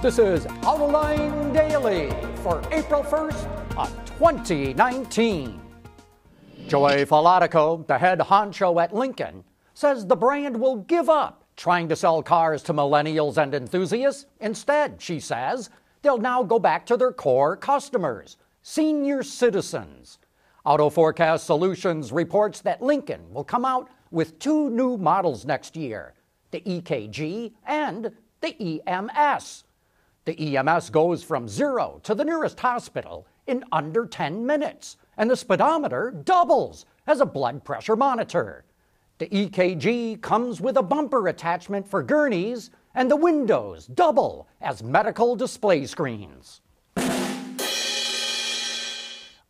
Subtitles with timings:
[0.00, 5.60] This is Autoline Daily for April 1st of 2019.
[6.68, 9.42] Joy Falotico, the head honcho at Lincoln,
[9.74, 14.26] says the brand will give up trying to sell cars to millennials and enthusiasts.
[14.38, 15.68] Instead, she says,
[16.02, 20.20] they'll now go back to their core customers, senior citizens.
[20.64, 26.14] Auto Forecast Solutions reports that Lincoln will come out with two new models next year
[26.52, 29.64] the EKG and the EMS.
[30.28, 35.36] The EMS goes from zero to the nearest hospital in under 10 minutes, and the
[35.36, 38.66] speedometer doubles as a blood pressure monitor.
[39.16, 45.34] The EKG comes with a bumper attachment for gurneys, and the windows double as medical
[45.34, 46.60] display screens.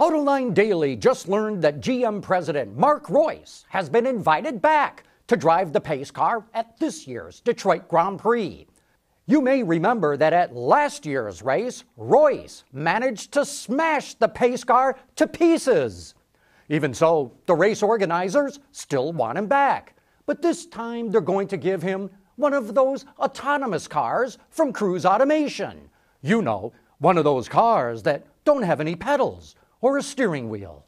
[0.00, 5.72] Autoline Daily just learned that GM President Mark Reuss has been invited back to drive
[5.72, 8.66] the pace car at this year's Detroit Grand Prix.
[9.26, 14.98] You may remember that at last year's race, Reuss managed to smash the pace car
[15.16, 16.14] to pieces.
[16.68, 19.96] Even so, the race organizers still want him back.
[20.26, 25.06] But this time they're going to give him one of those autonomous cars from Cruise
[25.06, 25.88] Automation.
[26.20, 30.84] You know, one of those cars that don't have any pedals or a steering wheel.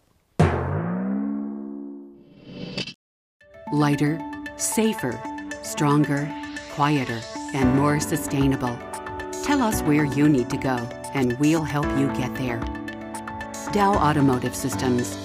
[3.73, 4.21] Lighter,
[4.57, 5.19] safer,
[5.63, 6.33] stronger,
[6.77, 7.23] quieter,
[7.55, 8.79] and more sustainable.
[9.43, 10.77] Tell us where you need to go,
[11.15, 12.61] and we'll help you get there.
[13.73, 15.17] Dow Automotive Systems.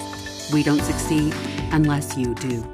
[0.53, 1.35] We don't succeed
[1.73, 2.65] unless you do.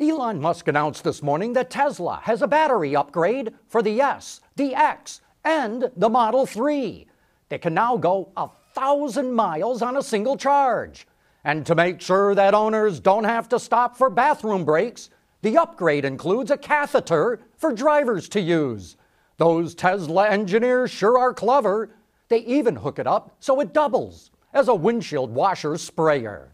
[0.00, 4.74] Elon Musk announced this morning that Tesla has a battery upgrade for the S, the
[4.74, 7.06] X, and the Model 3.
[7.50, 11.06] They can now go a thousand miles on a single charge.
[11.44, 15.08] And to make sure that owners don't have to stop for bathroom breaks,
[15.42, 18.96] the upgrade includes a catheter for drivers to use.
[19.36, 21.90] Those Tesla engineers sure are clever.
[22.28, 26.52] They even hook it up so it doubles as a windshield washer sprayer.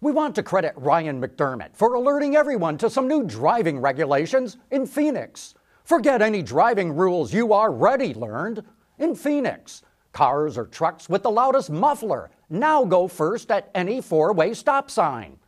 [0.00, 4.86] We want to credit Ryan McDermott for alerting everyone to some new driving regulations in
[4.86, 5.54] Phoenix.
[5.84, 8.62] Forget any driving rules you already learned.
[8.98, 9.82] In Phoenix,
[10.12, 14.90] Cars or trucks with the loudest muffler now go first at any four way stop
[14.90, 15.38] sign.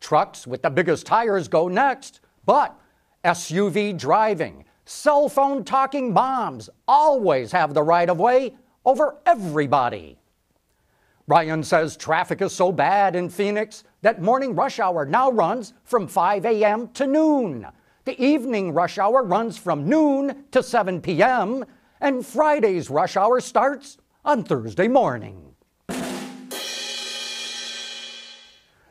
[0.00, 2.78] Trucks with the biggest tires go next, but
[3.24, 10.18] SUV driving, cell phone talking moms always have the right of way over everybody.
[11.26, 16.08] Ryan says traffic is so bad in Phoenix that morning rush hour now runs from
[16.08, 16.88] 5 a.m.
[16.94, 17.66] to noon.
[18.06, 21.66] The evening rush hour runs from noon to 7 p.m.,
[22.00, 25.54] and Friday's rush hour starts on Thursday morning.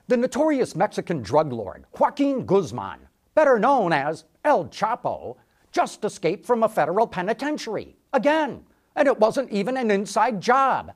[0.09, 2.99] The notorious Mexican drug lord Joaquin Guzman,
[3.35, 5.35] better known as El Chapo,
[5.73, 8.63] just escaped from a federal penitentiary again,
[8.95, 10.93] and it wasn't even an inside job.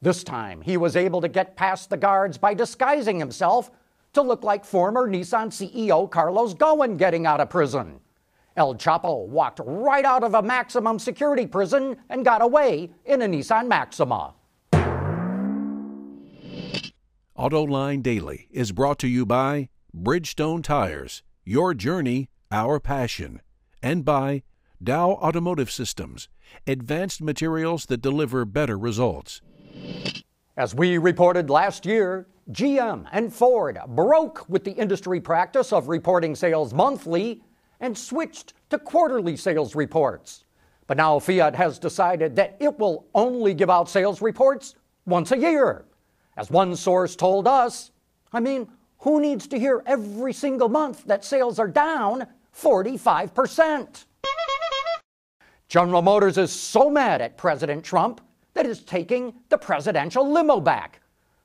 [0.00, 3.70] This time, he was able to get past the guards by disguising himself
[4.14, 8.00] to look like former Nissan CEO Carlos Ghosn getting out of prison.
[8.56, 13.26] El Chapo walked right out of a maximum security prison and got away in a
[13.26, 14.32] Nissan Maxima.
[17.36, 23.40] Autoline Daily is brought to you by Bridgestone Tires, your journey, our passion,
[23.82, 24.44] and by
[24.80, 26.28] Dow Automotive Systems,
[26.64, 29.40] advanced materials that deliver better results.
[30.56, 36.36] As we reported last year, GM and Ford broke with the industry practice of reporting
[36.36, 37.42] sales monthly
[37.80, 40.44] and switched to quarterly sales reports.
[40.86, 45.38] But now Fiat has decided that it will only give out sales reports once a
[45.38, 45.86] year.
[46.36, 47.90] As one source told us,
[48.32, 48.68] I mean,
[48.98, 54.04] who needs to hear every single month that sales are down 45%?
[55.68, 58.20] General Motors is so mad at President Trump
[58.54, 61.00] that it's taking the presidential limo back.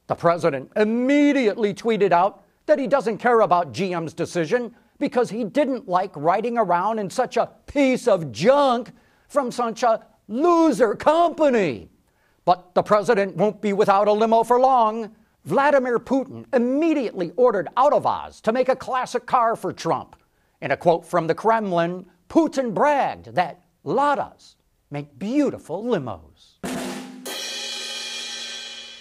[0.07, 5.87] The president immediately tweeted out that he doesn't care about GM's decision because he didn't
[5.87, 8.91] like riding around in such a piece of junk
[9.27, 11.89] from such a loser company.
[12.49, 15.15] But the president won't be without a limo for long.
[15.45, 20.15] Vladimir Putin immediately ordered Autovaz to make a classic car for Trump.
[20.59, 24.55] In a quote from the Kremlin, Putin bragged that Ladas
[24.89, 26.55] make beautiful limos.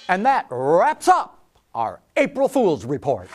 [0.09, 1.43] And that wraps up
[1.75, 3.31] our April Fool's Report.